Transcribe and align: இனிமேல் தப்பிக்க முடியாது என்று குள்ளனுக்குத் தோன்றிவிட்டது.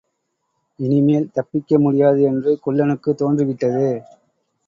இனிமேல் 0.79 1.27
தப்பிக்க 1.31 1.79
முடியாது 1.79 2.21
என்று 2.21 2.59
குள்ளனுக்குத் 2.65 3.17
தோன்றிவிட்டது. 3.17 3.87